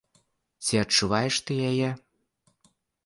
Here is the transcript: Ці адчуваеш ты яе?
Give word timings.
Ці 0.67 0.79
адчуваеш 0.83 1.35
ты 1.49 1.53
яе? 1.69 1.89